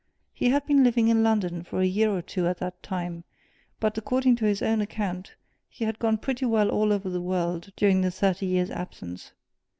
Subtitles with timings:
[0.33, 3.23] He had been living in London for a year or two at that time;
[3.79, 5.35] but, according to his own account,
[5.69, 9.33] he had gone pretty well all over the world during the thirty years' absence.